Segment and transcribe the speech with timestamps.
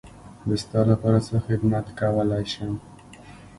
[0.47, 2.73] زه ستا لپاره څه خدمت کولی شم.